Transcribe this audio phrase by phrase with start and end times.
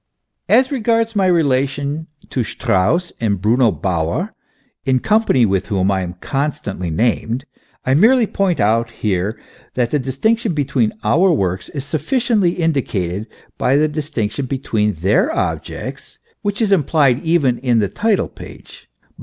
[0.49, 4.33] As regards my relation to Strauss and Bruno Bauer,
[4.83, 7.45] in company with whom I am con stantly named,
[7.85, 9.39] I merely point out here
[9.75, 13.27] that the distinction between our works is sufficiently indicated
[13.59, 18.89] by the distinction between their objects, which is implied even in the title page.